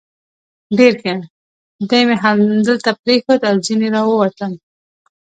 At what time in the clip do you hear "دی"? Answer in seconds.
1.89-2.01